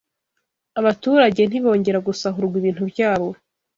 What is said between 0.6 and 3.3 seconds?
abaturage ntibongera gusahurwa ibintu byabo